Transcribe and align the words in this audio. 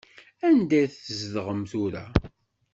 Anda 0.47 0.77
i 0.83 0.85
tzedɣem 0.89 1.61
tura? 1.71 2.05